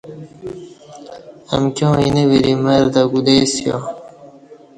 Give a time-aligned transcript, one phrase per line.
[1.55, 3.75] امکیاں اینہ وری مر تہ کودئیسیا